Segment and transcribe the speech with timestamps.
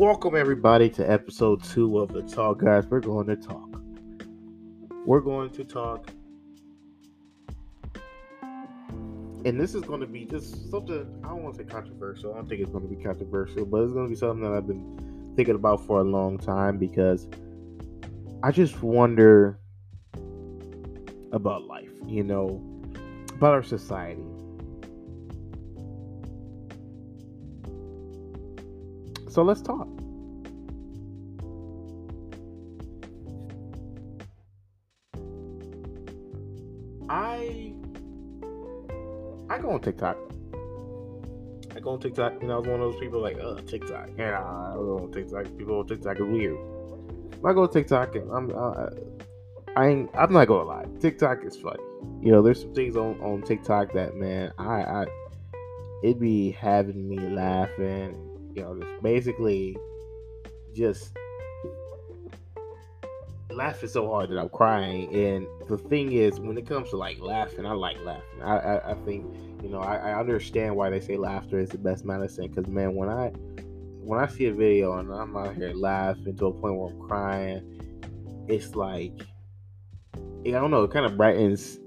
[0.00, 2.86] Welcome everybody to episode two of the Tawk Guys.
[2.86, 3.82] We're going to talk.
[5.04, 6.08] We're going to talk.
[9.44, 12.32] And this is going to be just something I don't want to say controversial.
[12.32, 14.56] I don't think it's going to be controversial, but it's going to be something that
[14.56, 17.28] I've been thinking about for a long time because
[18.42, 19.60] I just wonder
[21.30, 22.58] about life, you know,
[23.34, 24.24] about our society.
[29.30, 29.86] So let's talk.
[37.08, 37.72] I
[39.48, 40.16] I go on TikTok.
[41.76, 44.08] I go on TikTok, and I was one of those people like, uh, TikTok.
[44.18, 45.44] Yeah, I go on TikTok.
[45.56, 46.58] People on TikTok are weird.
[47.44, 48.86] I go on TikTok, and I'm, uh,
[49.76, 50.86] I ain't, I'm not gonna lie.
[50.98, 51.82] TikTok is funny.
[52.20, 55.06] You know, there's some things on on TikTok that man, I, I,
[56.02, 59.76] it be having me laughing you know, just basically
[60.74, 61.16] just
[63.50, 65.14] laughing so hard that I'm crying.
[65.14, 68.42] And the thing is, when it comes to like laughing, I like laughing.
[68.42, 69.26] I I, I think
[69.62, 72.48] you know I, I understand why they say laughter is the best medicine.
[72.48, 73.28] Because man, when I
[74.02, 77.08] when I see a video and I'm out here laughing to a point where I'm
[77.08, 79.12] crying, it's like
[80.46, 81.78] I don't know, it kind of brightens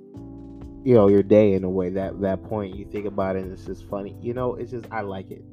[0.83, 1.89] you know your day in a way.
[1.89, 4.15] That that point you think about it, and it's just funny.
[4.21, 5.43] You know, it's just I like it.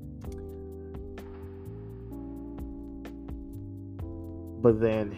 [4.60, 5.16] But then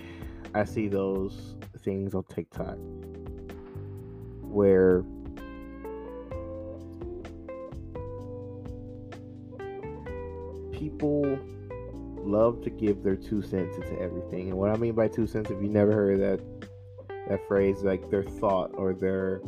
[0.55, 2.77] I see those things on TikTok
[4.43, 5.03] where
[10.71, 11.39] people
[12.25, 14.51] love to give their two cents into everything.
[14.51, 16.41] And what I mean by two cents, if you never heard that
[17.29, 19.41] that phrase, like their thought or their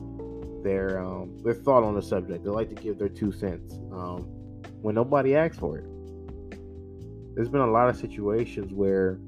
[0.62, 2.42] their um their thought on the subject.
[2.42, 4.22] They like to give their two cents um,
[4.80, 5.86] when nobody asks for it.
[7.36, 9.18] There's been a lot of situations where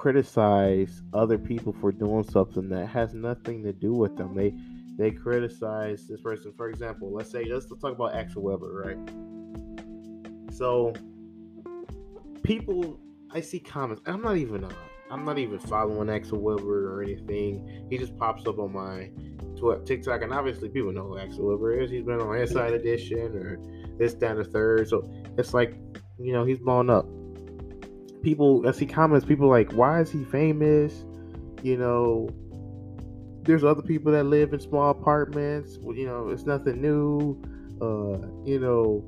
[0.00, 4.34] criticize other people for doing something that has nothing to do with them.
[4.34, 4.54] They
[4.96, 6.54] they criticize this person.
[6.56, 10.54] For example, let's say let's, let's talk about Axel Weber, right?
[10.54, 10.94] So
[12.42, 12.98] people,
[13.30, 14.00] I see comments.
[14.06, 14.70] I'm not even uh,
[15.10, 17.86] I'm not even following Axel Weber or anything.
[17.90, 19.10] He just pops up on my
[19.84, 21.90] TikTok, and obviously people know who Axel Weber is.
[21.90, 23.58] He's been on Inside Edition or
[23.98, 24.88] this, that, and the third.
[24.88, 25.06] So
[25.36, 25.74] it's like,
[26.18, 27.06] you know, he's blown up
[28.22, 31.04] people I see comments, people like, why is he famous?
[31.62, 32.28] You know,
[33.42, 35.78] there's other people that live in small apartments.
[35.82, 37.40] You know, it's nothing new.
[37.80, 39.04] Uh, you know,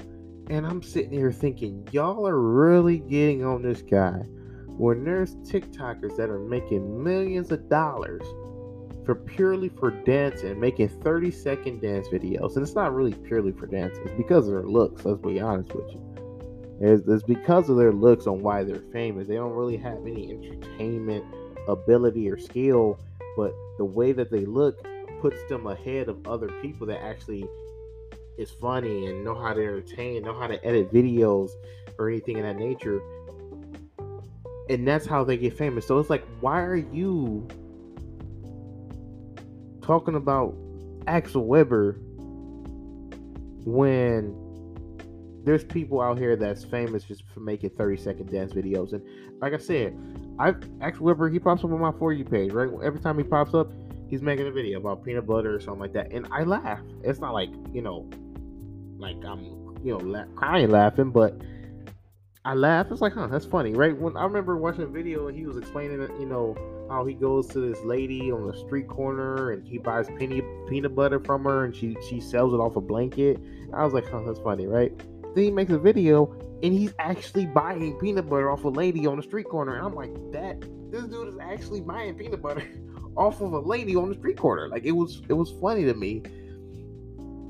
[0.49, 4.23] and I'm sitting here thinking, y'all are really getting on this guy
[4.67, 8.23] when there's TikTokers that are making millions of dollars
[9.05, 12.57] for purely for dancing, making 30 second dance videos.
[12.57, 15.75] And it's not really purely for dancing, it's because of their looks, let's be honest
[15.75, 16.22] with you.
[16.85, 19.29] It's, because of their looks on why they're famous.
[19.29, 21.25] They don't really have any entertainment
[21.69, 22.99] ability or skill,
[23.37, 24.85] but the way that they look
[25.21, 27.45] puts them ahead of other people that actually
[28.37, 31.51] is funny and know how to entertain, know how to edit videos
[31.99, 33.01] or anything in that nature.
[34.69, 35.87] And that's how they get famous.
[35.87, 37.47] So it's like, why are you
[39.83, 40.57] talking about
[41.07, 41.93] Axel Weber
[43.65, 44.35] when
[45.45, 48.93] there's people out here that's famous just for making 30 second dance videos.
[48.93, 49.03] And
[49.41, 49.99] like I said,
[50.39, 52.69] I've Axel Weber, he pops up on my For You page, right?
[52.83, 53.73] Every time he pops up,
[54.09, 56.13] he's making a video about peanut butter or something like that.
[56.13, 56.81] And I laugh.
[57.03, 58.09] It's not like, you know,
[58.99, 59.45] like I'm,
[59.83, 61.41] you know, la- crying laughing, but
[62.45, 62.91] I laugh.
[62.91, 63.97] It's like, huh, that's funny, right?
[63.97, 66.57] When I remember watching a video and he was explaining, you know,
[66.89, 70.95] how he goes to this lady on the street corner and he buys peanut peanut
[70.95, 73.41] butter from her and she she sells it off a blanket.
[73.73, 74.93] I was like, huh, that's funny, right?
[75.35, 76.33] Then he makes a video
[76.63, 79.77] and he's actually buying peanut butter off a lady on the street corner.
[79.77, 80.61] And I'm like, that
[80.91, 82.65] this dude is actually buying peanut butter
[83.17, 84.69] off of a lady on the street corner.
[84.69, 86.23] Like it was it was funny to me.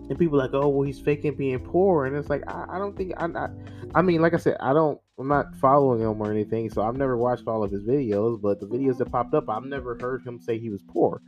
[0.08, 2.96] And people like, oh well, he's faking being poor, and it's like I, I don't
[2.96, 3.50] think I'm not.
[3.94, 4.98] I mean, like I said, I don't.
[5.18, 8.40] I'm not following him or anything, so I've never watched all of his videos.
[8.40, 11.22] But the videos that popped up, I've never heard him say he was poor.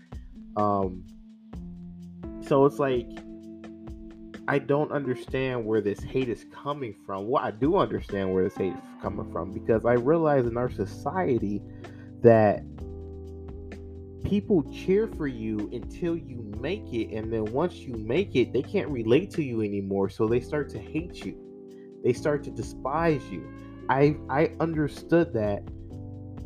[0.57, 1.05] Um,
[2.43, 3.09] so it's like
[4.47, 7.29] I don't understand where this hate is coming from.
[7.29, 10.71] Well, I do understand where this hate is coming from because I realize in our
[10.71, 11.63] society
[12.23, 12.63] that
[14.25, 18.63] people cheer for you until you make it, and then once you make it, they
[18.63, 21.37] can't relate to you anymore, so they start to hate you.
[22.03, 23.47] They start to despise you.
[23.89, 25.63] I I understood that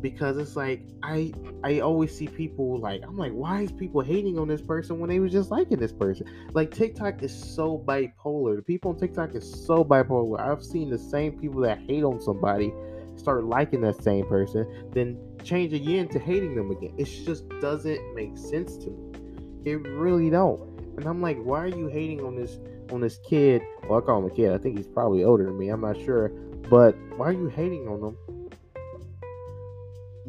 [0.01, 4.37] because it's like I I always see people like I'm like why is people hating
[4.39, 6.27] on this person when they was just liking this person?
[6.53, 8.55] Like TikTok is so bipolar.
[8.55, 10.39] The people on TikTok is so bipolar.
[10.39, 12.73] I've seen the same people that hate on somebody
[13.19, 16.93] start liking that same person, then change again to hating them again.
[16.97, 19.19] It just doesn't make sense to me.
[19.65, 20.61] It really don't.
[20.97, 22.57] And I'm like, why are you hating on this
[22.91, 23.61] on this kid?
[23.87, 24.53] Well, I call him a kid.
[24.53, 25.69] I think he's probably older than me.
[25.69, 26.29] I'm not sure.
[26.69, 28.17] But why are you hating on him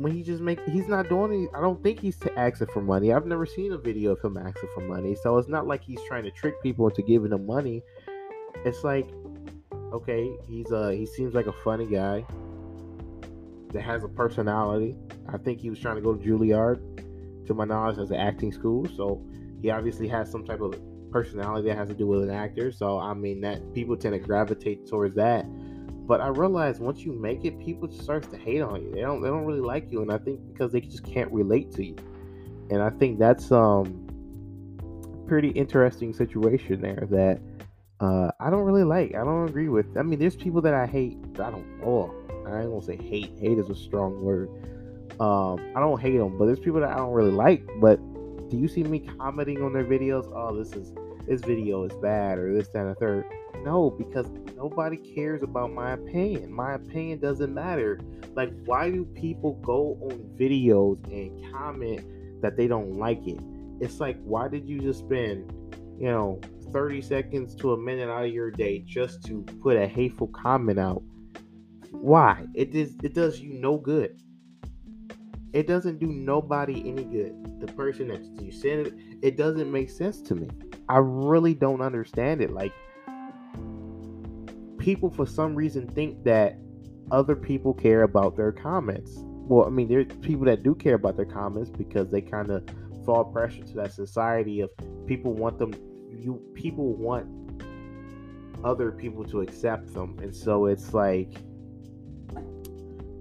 [0.01, 3.13] when he just make he's not doing any I don't think he's asking for money.
[3.13, 5.15] I've never seen a video of him asking for money.
[5.15, 7.83] So it's not like he's trying to trick people into giving him money.
[8.65, 9.11] It's like
[9.93, 12.25] okay, he's uh he seems like a funny guy
[13.75, 14.97] that has a personality.
[15.29, 18.53] I think he was trying to go to Juilliard, to my knowledge, as an acting
[18.53, 18.87] school.
[18.97, 19.23] So
[19.61, 20.81] he obviously has some type of
[21.11, 22.73] personality that has to do with an actor.
[22.73, 25.45] So I mean that people tend to gravitate towards that.
[26.11, 28.91] But I realize once you make it, people starts to hate on you.
[28.91, 31.71] They don't they don't really like you, and I think because they just can't relate
[31.75, 31.95] to you.
[32.69, 34.09] And I think that's um
[35.29, 37.41] pretty interesting situation there that
[38.01, 39.15] uh, I don't really like.
[39.15, 39.97] I don't agree with.
[39.97, 41.17] I mean, there's people that I hate.
[41.35, 41.81] I don't.
[41.85, 42.13] Oh,
[42.45, 43.31] I ain't gonna say hate.
[43.39, 44.49] Hate is a strong word.
[45.21, 47.63] Um, I don't hate them, but there's people that I don't really like.
[47.81, 47.99] But
[48.49, 50.29] do you see me commenting on their videos?
[50.35, 50.93] Oh, this is
[51.29, 53.27] this video is bad or this, that, and third.
[53.63, 54.27] No, because
[54.57, 56.53] nobody cares about my opinion.
[56.53, 58.01] My opinion doesn't matter.
[58.35, 63.41] Like, why do people go on videos and comment that they don't like it?
[63.81, 65.53] It's like, why did you just spend,
[65.99, 66.41] you know,
[66.73, 70.79] 30 seconds to a minute out of your day just to put a hateful comment
[70.79, 71.03] out?
[71.91, 72.47] Why?
[72.55, 74.21] It does it does you no good.
[75.53, 77.61] It doesn't do nobody any good.
[77.61, 80.49] The person that you send it, it doesn't make sense to me.
[80.89, 82.53] I really don't understand it.
[82.53, 82.73] Like
[84.91, 86.59] people for some reason think that
[87.13, 89.13] other people care about their comments.
[89.23, 92.69] Well, I mean, there's people that do care about their comments because they kind of
[93.07, 94.71] fall pressure to that society of
[95.07, 95.73] people want them.
[96.11, 97.29] You people want
[98.65, 101.35] other people to accept them, and so it's like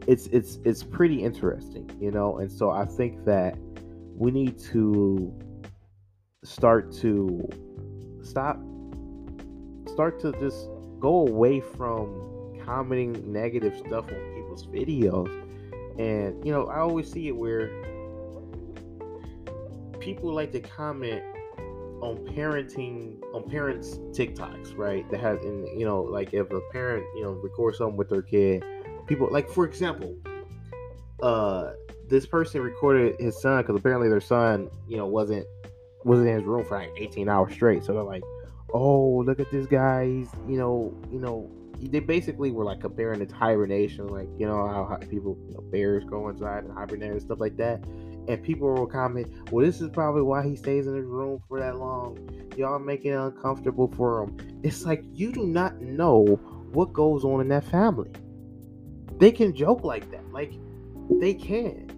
[0.07, 2.39] it's it's it's pretty interesting, you know.
[2.39, 3.55] And so I think that
[4.15, 5.31] we need to
[6.43, 7.47] start to
[8.23, 8.59] stop
[9.85, 10.67] start to just
[10.99, 15.29] go away from commenting negative stuff on people's videos.
[15.97, 17.69] And you know, I always see it where
[19.99, 21.21] people like to comment
[22.01, 25.09] on parenting on parents TikToks, right?
[25.11, 28.21] That has and you know, like if a parent, you know, records something with their
[28.21, 28.63] kid,
[29.07, 30.15] people like for example,
[31.21, 31.71] uh
[32.07, 35.45] this person recorded his son because apparently their son, you know, wasn't
[36.03, 37.83] wasn't in his room for like 18 hours straight.
[37.83, 38.23] So they're like,
[38.73, 40.03] oh, look at this guy.
[40.03, 41.49] You know, you know,
[41.81, 46.03] they basically were like comparing it hibernation, like you know how people, you know, bears
[46.03, 47.83] go inside and hibernate and stuff like that.
[48.27, 51.59] And people will comment, well, this is probably why he stays in his room for
[51.59, 52.17] that long.
[52.57, 54.59] Y'all making it uncomfortable for him.
[54.63, 56.23] It's like you do not know
[56.71, 58.11] what goes on in that family.
[59.17, 60.53] They can joke like that, like
[61.19, 61.88] they can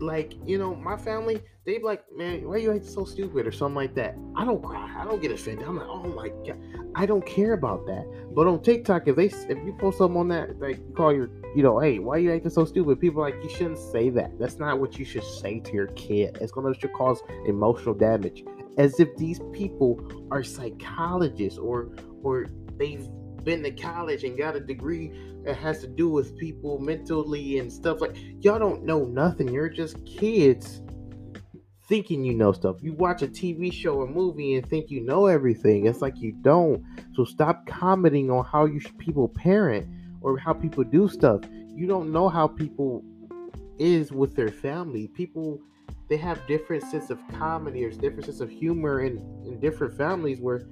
[0.00, 3.46] like you know my family they be like man why you acting so stupid?
[3.46, 4.16] or something like that.
[4.36, 4.94] I don't cry.
[4.98, 5.66] I don't get offended.
[5.66, 6.58] I'm like oh my god.
[6.94, 8.06] I don't care about that.
[8.34, 11.30] But on tiktok if they if you post something on that like you call your
[11.54, 13.00] you know hey why you acting so stupid?
[13.00, 14.38] People like you shouldn't say that.
[14.38, 16.38] That's not what you should say to your kid.
[16.40, 18.44] It's gonna cause emotional damage.
[18.78, 21.90] As if these people are psychologists or
[22.22, 22.46] or
[22.78, 23.06] they've
[23.44, 25.12] been to college and got a degree
[25.44, 29.48] that has to do with people mentally and stuff like y'all don't know nothing.
[29.48, 30.82] You're just kids
[31.90, 32.76] thinking you know stuff.
[32.80, 35.86] You watch a TV show or movie and think you know everything.
[35.86, 36.84] It's like you don't.
[37.14, 39.88] So stop commenting on how you people parent
[40.20, 41.40] or how people do stuff.
[41.74, 43.02] You don't know how people
[43.78, 45.08] is with their family.
[45.08, 45.60] People
[46.08, 50.40] they have different sense of comedy or different sense of humor in, in different families
[50.40, 50.66] where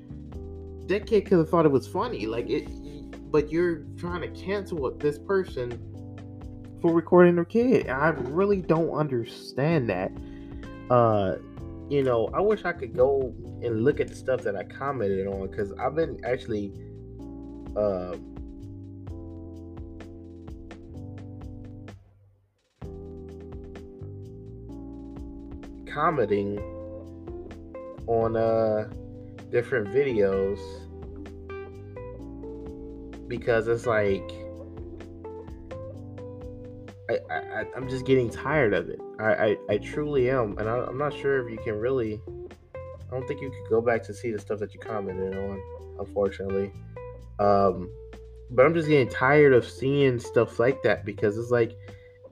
[0.88, 2.26] that kid could have thought it was funny.
[2.26, 2.68] Like it,
[3.30, 5.71] but you're trying to cancel this person
[6.80, 7.88] for recording their kid.
[7.88, 10.11] I really don't understand that.
[10.90, 11.37] Uh,
[11.88, 15.26] you know, I wish I could go and look at the stuff that I commented
[15.26, 16.73] on because I've been actually,
[17.76, 18.16] uh,
[25.87, 26.59] commenting
[28.07, 28.88] on uh
[29.50, 30.59] different videos
[33.28, 34.31] because it's like
[37.11, 39.00] I, I I'm just getting tired of it.
[39.19, 42.21] I I, I truly am, and I, I'm not sure if you can really.
[42.75, 45.62] I don't think you could go back to see the stuff that you commented on,
[45.99, 46.71] unfortunately.
[47.38, 47.90] Um,
[48.50, 51.73] but I'm just getting tired of seeing stuff like that because it's like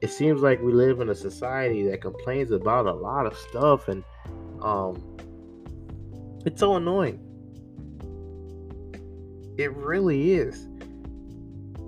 [0.03, 3.89] it seems like we live in a society that complains about a lot of stuff
[3.89, 4.05] and
[4.61, 5.16] um
[6.47, 7.21] it's so annoying.
[9.59, 10.69] It really is.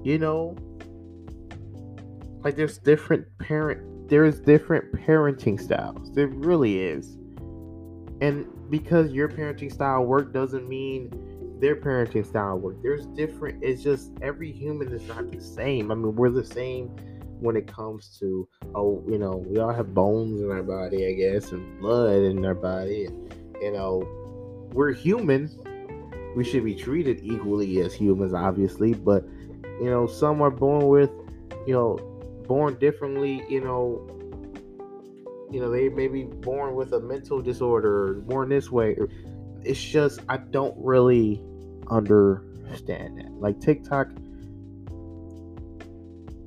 [0.03, 0.57] You know,
[2.43, 6.13] like there's different parent there's different parenting styles.
[6.15, 7.19] There really is.
[8.21, 12.83] And because your parenting style work doesn't mean their parenting style work.
[12.83, 15.93] There's different it's just every human is not the same.
[15.93, 16.89] I mean, we're the same
[17.41, 21.13] when it comes to oh, you know, we all have bones in our body, I
[21.13, 23.05] guess, and blood in our body.
[23.05, 24.03] And, you know,
[24.73, 25.59] we're humans.
[26.37, 29.25] We should be treated equally as humans, obviously, but
[29.81, 31.11] you know, some are born with,
[31.67, 31.97] you know,
[32.47, 34.07] born differently, you know,
[35.51, 38.97] you know, they may be born with a mental disorder, born this way.
[39.63, 41.43] It's just I don't really
[41.91, 43.33] understand that.
[43.33, 44.09] Like TikTok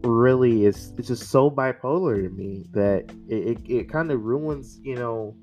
[0.03, 4.79] really is it's just so bipolar to me that it, it, it kind of ruins,
[4.83, 5.35] you know,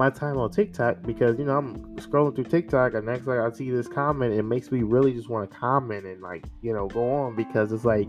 [0.00, 3.50] my time on TikTok because you know I'm scrolling through TikTok and next like I
[3.50, 6.88] see this comment, it makes me really just want to comment and like you know
[6.88, 8.08] go on because it's like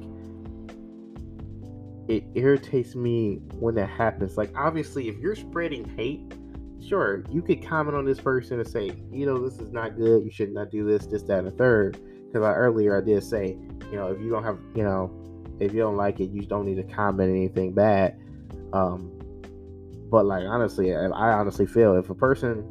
[2.07, 4.38] it irritates me when that happens.
[4.38, 6.33] Like obviously, if you're spreading hate,
[6.81, 10.24] sure you could comment on this person and say you know this is not good,
[10.24, 12.00] you should not do this, this, that, and the third.
[12.25, 13.57] Because I, earlier I did say
[13.91, 15.12] you know if you don't have you know
[15.60, 18.17] if you don't like it, you don't need to comment anything bad.
[18.71, 19.21] Um,
[20.12, 22.68] but like honestly, I honestly feel if a person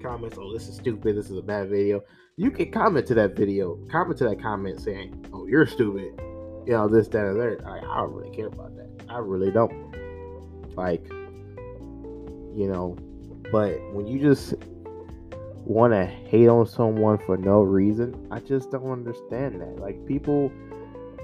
[0.00, 1.16] comments, "Oh, this is stupid.
[1.16, 2.00] This is a bad video,"
[2.36, 6.14] you can comment to that video, comment to that comment saying, "Oh, you're stupid."
[6.64, 7.64] You know this, that, and that.
[7.64, 8.88] Like, I don't really care about that.
[9.08, 9.92] I really don't.
[10.76, 11.06] Like,
[12.54, 12.96] you know,
[13.50, 14.54] but when you just
[15.64, 19.76] want to hate on someone for no reason, I just don't understand that.
[19.80, 20.52] Like people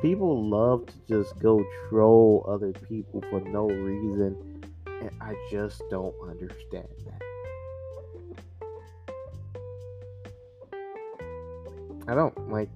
[0.02, 4.49] people love to just go troll other people for no reason
[5.00, 7.22] and I just don't understand that.
[12.08, 12.68] I don't like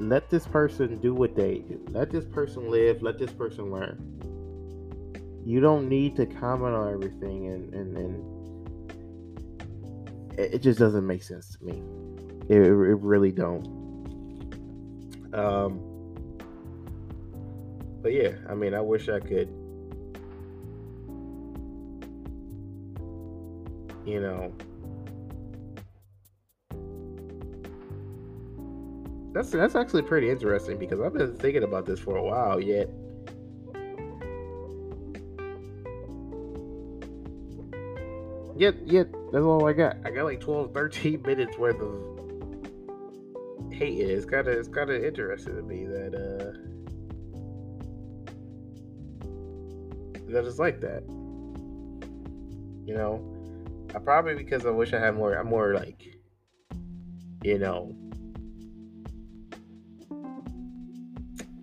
[0.00, 1.80] let this person do what they do.
[1.90, 3.02] Let this person live.
[3.02, 3.98] Let this person learn.
[5.44, 8.42] You don't need to comment on everything, and and, and
[10.38, 11.82] it, just doesn't make sense to me.
[12.48, 13.64] It, it really don't.
[15.32, 15.80] Um,
[18.02, 19.48] but yeah, I mean, I wish I could
[24.04, 24.52] you know.
[29.32, 32.90] That's that's actually pretty interesting because I've been thinking about this for a while yet.
[38.56, 39.96] Yet yet that's all I got.
[40.04, 42.12] I got like 12 13 minutes worth of
[43.72, 46.52] hate it's kind of it's kind of interesting to me that uh
[50.30, 51.02] that it's like that.
[52.84, 53.31] You know
[53.94, 55.34] Uh, probably because I wish I had more.
[55.34, 56.02] I'm more like,
[57.42, 57.94] you know,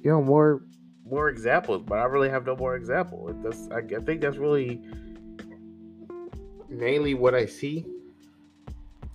[0.03, 0.61] you know, more
[1.05, 1.83] more examples.
[1.83, 3.33] But I really have no more example.
[3.43, 4.81] That's I, I think that's really
[6.69, 7.85] mainly what I see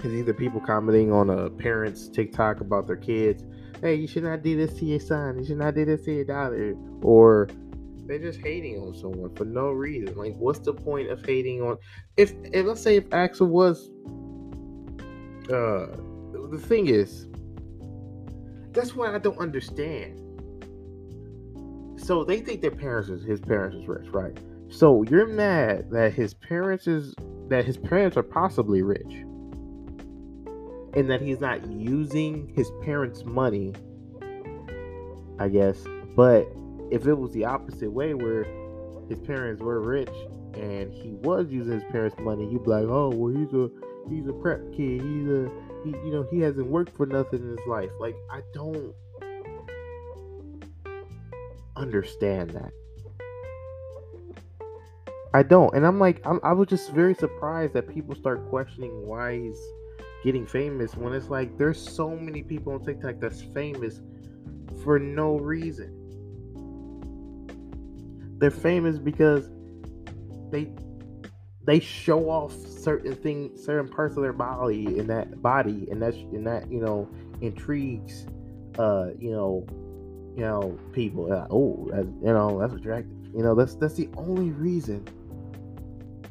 [0.02, 3.42] is either people commenting on a parent's TikTok about their kids.
[3.80, 5.38] Hey, you should not do this to your son.
[5.38, 6.74] You should not do this to your daughter.
[7.02, 7.48] Or
[8.06, 10.16] they're just hating on someone for no reason.
[10.16, 11.78] Like, what's the point of hating on?
[12.16, 13.90] If, if let's say if Axel was,
[15.50, 15.86] uh,
[16.50, 17.26] the thing is,
[18.72, 20.20] that's what I don't understand.
[21.98, 24.36] So they think their parents is his parents is rich, right?
[24.68, 27.14] So you're mad that his parents is
[27.48, 29.12] that his parents are possibly rich,
[30.94, 33.72] and that he's not using his parents' money.
[35.38, 35.84] I guess,
[36.14, 36.46] but
[36.90, 38.46] if it was the opposite way where
[39.08, 40.14] his parents were rich
[40.54, 43.68] and he was using his parents' money, you'd be like, oh well he's a
[44.08, 45.00] he's a prep kid.
[45.02, 45.50] He's a
[45.84, 47.90] he you know, he hasn't worked for nothing in his life.
[48.00, 48.94] Like I don't
[51.76, 52.72] understand that.
[55.34, 55.74] I don't.
[55.74, 59.60] And I'm like, I'm, I was just very surprised that people start questioning why he's
[60.22, 64.00] getting famous when it's like there's so many people on TikTok that's famous
[64.84, 66.03] for no reason.
[68.44, 69.48] They're famous because
[70.50, 70.70] they
[71.64, 76.18] they show off certain things, certain parts of their body in that body, and that's
[76.18, 77.08] and that you know
[77.40, 78.26] intrigues,
[78.78, 79.66] uh, you know,
[80.36, 81.32] you know people.
[81.32, 83.16] Uh, oh, you know that's attractive.
[83.34, 85.08] You know that's that's the only reason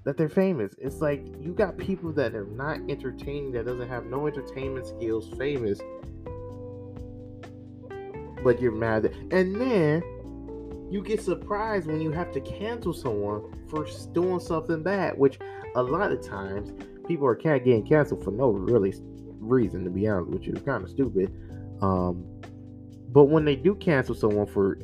[0.04, 0.76] that they're famous.
[0.78, 5.34] It's like you got people that are not entertaining, that doesn't have no entertainment skills,
[5.36, 5.80] famous,
[8.44, 9.06] but you're mad.
[9.06, 10.04] At, and then
[10.94, 15.40] you get surprised when you have to cancel someone for doing something bad, which
[15.76, 16.72] a lot of times
[17.08, 18.94] people are getting canceled for no really
[19.40, 20.54] reason, to be honest with you.
[20.54, 21.34] It's kind of stupid.
[21.82, 22.24] Um,
[23.10, 24.78] but when they do cancel someone for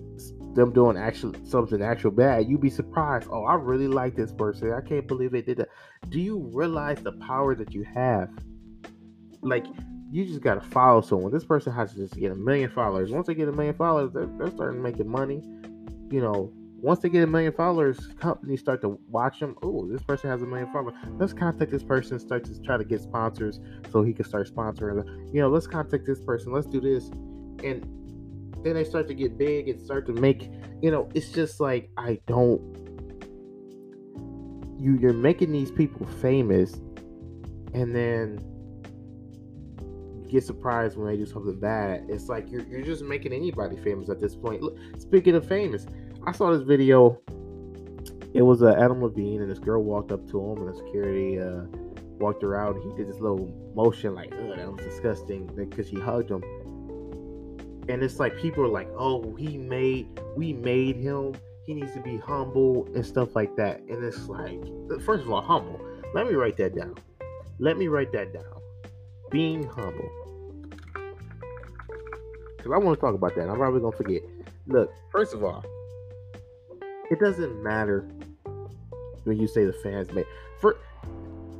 [0.56, 3.28] them doing actual something actual bad, you'd be surprised.
[3.32, 4.74] Oh, I really like this person.
[4.74, 5.70] I can't believe they did that.
[6.10, 8.32] Do you realize the power that you have?
[9.44, 9.68] Like,
[10.12, 11.32] you just gotta follow someone.
[11.32, 13.12] This person has to just get a million followers.
[13.12, 15.44] Once they get a million followers, they're, they're starting making money.
[16.10, 16.52] You know,
[16.82, 19.56] once they get a million followers, companies start to watch them.
[19.62, 20.96] Oh, this person has a million followers.
[21.18, 22.20] Let's contact this person.
[22.20, 23.60] Start to try to get sponsors
[23.92, 25.06] so he can start sponsoring.
[25.34, 26.52] You know, let's contact this person.
[26.54, 27.10] Let's do this,
[27.64, 27.84] and
[28.64, 30.50] then they start to get big and start to make.
[30.82, 32.60] You know, it's just like I don't.
[34.80, 36.74] You you're making these people famous,
[37.74, 38.40] and then
[40.30, 42.06] get surprised when they do something bad.
[42.08, 44.62] It's like you're, you're just making anybody famous at this point.
[44.62, 45.86] Look, speaking of famous,
[46.26, 47.20] I saw this video.
[48.34, 51.40] It was uh, Adam Levine, and this girl walked up to him, and the security
[51.40, 51.62] uh,
[52.20, 52.82] walked around.
[52.82, 56.44] He did this little motion, like, "Ugh, that was disgusting," because she hugged him.
[57.90, 61.34] And it's like people are like, "Oh, he made, we made him.
[61.66, 64.62] He needs to be humble and stuff like that." And it's like,
[65.02, 65.80] first of all, humble.
[66.14, 66.96] Let me write that down.
[67.58, 68.62] Let me write that down.
[69.32, 70.10] Being humble.
[72.60, 73.50] Because I want to talk about that.
[73.50, 74.22] I'm probably gonna forget.
[74.68, 75.64] Look, first of all,
[77.10, 78.08] it doesn't matter
[79.24, 80.26] when you say the fans made
[80.60, 80.78] for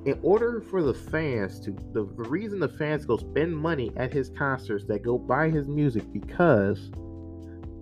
[0.06, 4.12] in order for the fans to the, the reason the fans go spend money at
[4.12, 6.92] his concerts that go buy his music because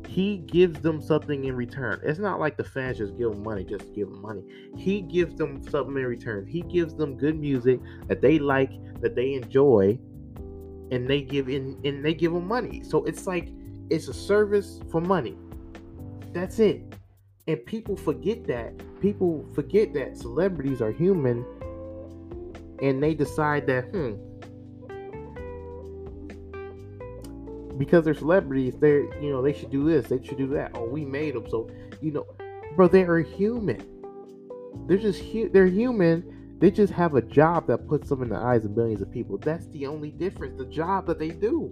[0.08, 2.00] he gives them something in return.
[2.04, 4.44] It's not like the fans just give him money, just give him money.
[4.76, 6.46] He gives them something in return.
[6.46, 8.72] He gives them good music that they like,
[9.02, 10.00] that they enjoy,
[10.92, 12.84] and they give in and they give them money.
[12.84, 13.50] So it's like
[13.90, 15.36] it's a service for money.
[16.34, 16.82] That's it.
[17.48, 18.74] And people forget that.
[19.02, 21.46] People forget that celebrities are human
[22.82, 24.14] and they decide that, hmm,
[27.78, 30.72] because they're celebrities, they're, you know, they should do this, they should do that.
[30.74, 31.50] Oh, we made them.
[31.50, 31.70] So,
[32.02, 32.26] you know,
[32.76, 33.86] bro, they are human.
[34.88, 36.37] They're just, hu- they're human.
[36.60, 39.38] They just have a job that puts them in the eyes of millions of people.
[39.38, 40.58] That's the only difference.
[40.58, 41.72] The job that they do.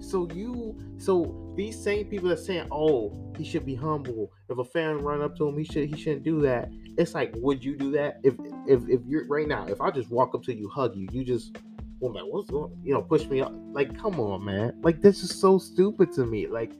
[0.00, 4.64] So you, so these same people that saying, "Oh, he should be humble." If a
[4.64, 6.70] fan run up to him, he should he shouldn't do that.
[6.96, 8.34] It's like, would you do that if
[8.66, 9.66] if if you're right now?
[9.66, 11.56] If I just walk up to you, hug you, you just,
[12.00, 12.76] well, man, what's going?
[12.82, 13.52] You know, push me up.
[13.72, 14.80] Like, come on, man.
[14.82, 16.46] Like this is so stupid to me.
[16.46, 16.72] Like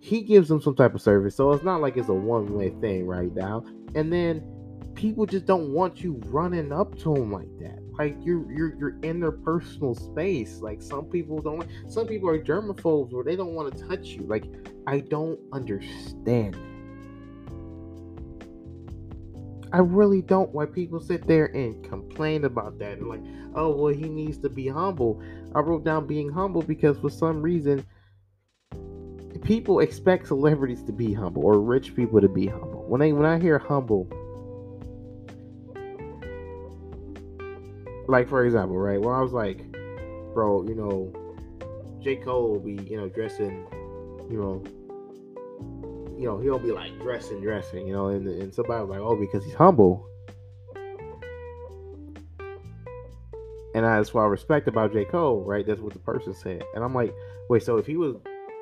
[0.00, 2.70] he gives them some type of service, so it's not like it's a one way
[2.80, 3.62] thing right now.
[3.94, 4.42] And then
[4.98, 8.98] people just don't want you running up to them like that like you're you're you're
[9.02, 10.60] in their personal space.
[10.60, 11.68] Like some people don't.
[11.88, 14.22] Some people are germaphobes where they don't want to touch you.
[14.22, 14.44] Like
[14.86, 16.56] I don't understand.
[19.72, 20.54] I really don't.
[20.54, 23.22] Why people sit there and complain about that and like,
[23.56, 25.20] oh well, he needs to be humble.
[25.54, 27.84] I wrote down being humble because for some reason
[29.42, 32.84] people expect celebrities to be humble or rich people to be humble.
[32.86, 34.08] When they when I hear humble
[38.08, 39.00] like for example, right?
[39.00, 39.70] When I was like,
[40.34, 41.12] bro, you know,
[42.02, 42.16] J.
[42.16, 43.66] Cole will be, you know, dressing,
[44.30, 44.64] you know,
[46.18, 49.14] you know, he'll be like dressing, dressing, you know, and, and somebody was like, oh,
[49.14, 50.04] because he's humble.
[53.74, 55.04] And that's what I respect about J.
[55.04, 55.64] Cole, right?
[55.64, 56.64] That's what the person said.
[56.74, 57.14] And I'm like,
[57.48, 58.16] wait, so if he was,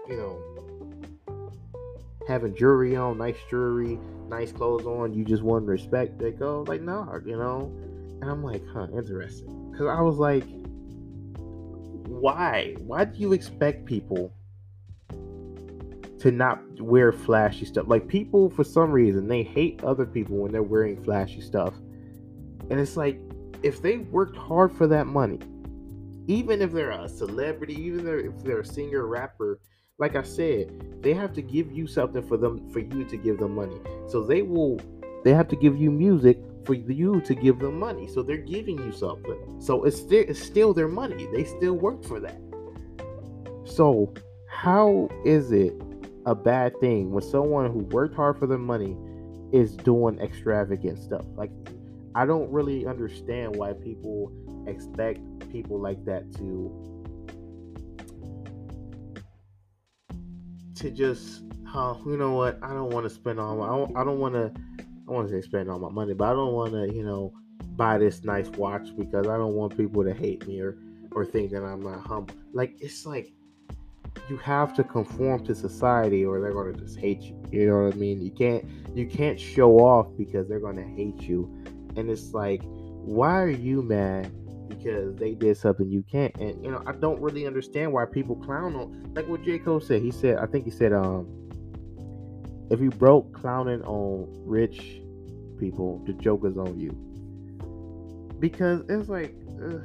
[0.08, 0.38] you know,
[2.28, 6.32] having jewelry on, nice jewelry, nice clothes on, you just wouldn't respect J.
[6.32, 6.64] Cole?
[6.66, 7.72] Like, no, you know,
[8.20, 9.70] and I'm like, huh, interesting.
[9.70, 10.44] Because I was like,
[12.08, 12.74] why?
[12.78, 14.32] Why do you expect people
[16.18, 17.86] to not wear flashy stuff?
[17.88, 21.74] Like, people, for some reason, they hate other people when they're wearing flashy stuff.
[22.70, 23.20] And it's like,
[23.62, 25.38] if they worked hard for that money,
[26.26, 29.60] even if they're a celebrity, even if they're a singer, rapper,
[29.98, 33.38] like I said, they have to give you something for them for you to give
[33.38, 33.80] them money.
[34.08, 34.80] So they will
[35.24, 38.08] they have to give you music for you to give them money.
[38.08, 39.60] So they're giving you something.
[39.60, 41.28] So it's still, it's still their money.
[41.32, 42.40] They still work for that.
[43.64, 44.12] So
[44.48, 45.80] how is it
[46.26, 48.96] a bad thing when someone who worked hard for their money
[49.52, 51.24] is doing extravagant stuff?
[51.36, 51.50] Like
[52.14, 54.32] I don't really understand why people
[54.66, 55.20] expect
[55.52, 56.82] people like that to
[60.76, 61.42] to just
[61.74, 62.58] oh, you know what?
[62.62, 64.52] I don't want to spend all my I don't, I don't want to
[65.08, 67.32] I want to spend all my money, but I don't want to, you know,
[67.76, 70.78] buy this nice watch because I don't want people to hate me or
[71.12, 72.34] or think that I'm not humble.
[72.52, 73.32] Like it's like
[74.28, 77.42] you have to conform to society or they're gonna just hate you.
[77.50, 78.20] You know what I mean?
[78.20, 78.64] You can't
[78.94, 81.50] you can't show off because they're gonna hate you.
[81.96, 84.32] And it's like, why are you mad
[84.68, 86.34] because they did something you can't?
[86.36, 89.58] And you know, I don't really understand why people clown on like what J.
[89.58, 90.02] Cole said.
[90.02, 91.26] He said, I think he said, um,
[92.70, 95.00] if you broke clowning on rich
[95.58, 96.90] people, the joke is on you.
[98.38, 99.82] Because it's like ugh.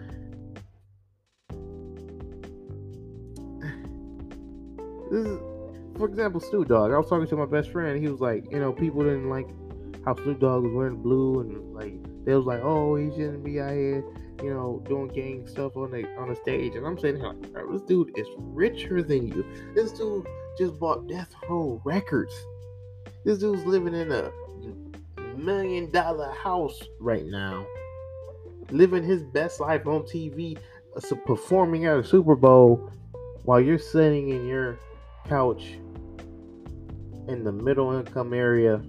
[5.11, 5.39] this is
[5.97, 6.91] for example, Snoop Dogg.
[6.91, 8.01] I was talking to my best friend.
[8.01, 9.47] He was like, you know, people didn't like
[10.05, 11.93] how Snoop Dogg was wearing blue, and like
[12.25, 14.03] they was like, oh, he shouldn't be out here,
[14.41, 16.75] you know, doing gang stuff on the on the stage.
[16.75, 17.35] And I'm saying, like,
[17.71, 19.45] this dude is richer than you.
[19.75, 20.25] This dude
[20.57, 22.33] just bought Death Row Records.
[23.23, 24.31] This dude's living in a
[25.37, 27.67] million dollar house right now,
[28.71, 30.57] living his best life on TV,
[30.95, 32.91] uh, performing at a Super Bowl
[33.43, 34.79] while you're sitting in your
[35.27, 35.77] couch
[37.27, 38.81] in the middle income area.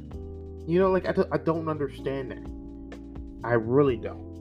[0.66, 3.46] You know, like I, I don't understand that.
[3.46, 4.32] I really don't.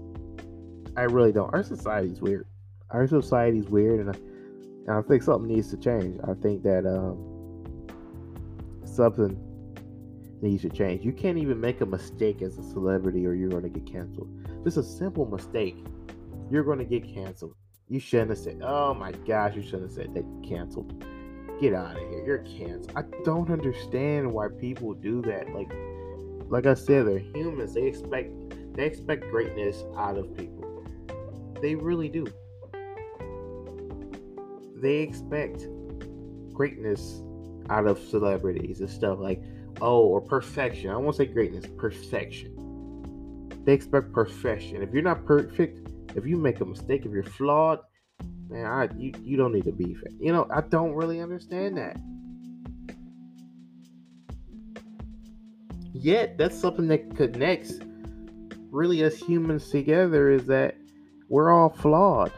[0.96, 1.54] I really don't.
[1.54, 2.48] Our society's weird.
[2.92, 4.20] Our society's weird, and I,
[4.88, 6.18] and I think something needs to change.
[6.24, 7.18] I think that um,
[8.86, 9.51] something
[10.42, 11.06] needs to change.
[11.06, 14.30] You can't even make a mistake as a celebrity, or you're going to get canceled.
[14.64, 15.78] Just a simple mistake,
[16.50, 17.56] you're going to get canceled.
[17.88, 20.26] You shouldn't have said, "Oh my gosh," you shouldn't have said that.
[20.48, 21.04] Canceled
[21.62, 22.26] get out of here.
[22.26, 22.92] You're canceled.
[22.96, 25.54] I don't understand why people do that.
[25.54, 25.72] Like,
[26.50, 27.76] like I said, they're humans.
[27.76, 28.32] They expect
[28.74, 30.84] they expect greatness out of people.
[31.62, 32.26] They really do.
[34.76, 35.68] They expect
[36.54, 37.22] greatness
[37.70, 39.44] out of celebrities and stuff like,
[39.82, 40.90] oh, or perfection.
[40.90, 42.56] I won't say greatness, perfection.
[43.66, 44.82] They expect perfection.
[44.82, 47.80] If you're not perfect, if you make a mistake, if you're flawed,
[48.50, 49.96] man, I you, you don't need to be.
[50.20, 51.98] You know, I don't really understand that.
[55.94, 57.74] Yet that's something that connects
[58.72, 60.76] really us humans together is that
[61.30, 62.32] we're all flawed.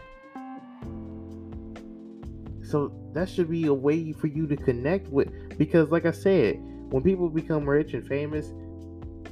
[2.64, 6.60] So that should be a way for you to connect with because like I said,
[6.94, 8.54] when people become rich and famous,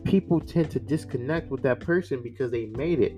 [0.04, 3.14] people tend to disconnect with that person because they made it.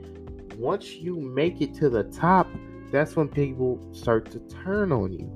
[0.57, 2.49] Once you make it to the top,
[2.91, 5.31] that's when people start to turn on you.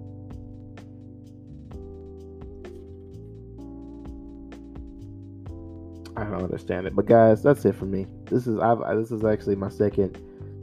[6.17, 8.07] I don't understand it, but guys, that's it for me.
[8.25, 10.17] This is I've, this is actually my second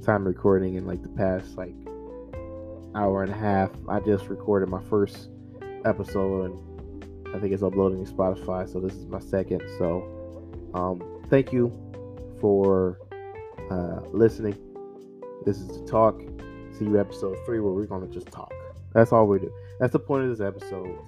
[0.05, 1.75] time recording in like the past like
[2.95, 3.71] hour and a half.
[3.89, 5.31] I just recorded my first
[5.87, 6.74] episode, and
[7.35, 8.71] I think it's uploading to Spotify.
[8.71, 9.63] So this is my second.
[9.79, 11.73] So um, thank you
[12.41, 13.01] for
[13.71, 14.57] uh, listening.
[15.45, 16.21] This is the Tawk
[16.79, 18.53] see you episode three where we're gonna just talk.
[18.93, 19.53] That's all we do.
[19.81, 20.99] That's the point of this episode.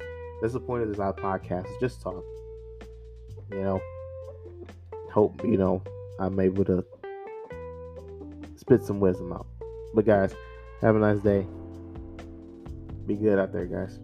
[0.41, 1.67] That's the point of this podcast.
[1.67, 2.25] Is just talk.
[3.51, 3.81] You know.
[5.13, 5.83] Hope you know
[6.21, 6.85] I'm able to
[8.57, 9.47] spit some wisdom out.
[9.95, 10.35] But guys,
[10.83, 11.47] have a nice day.
[13.07, 13.99] Be good out there, guys.